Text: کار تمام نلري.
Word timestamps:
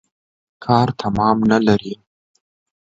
کار 0.65 0.87
تمام 1.01 1.37
نلري. 1.49 1.93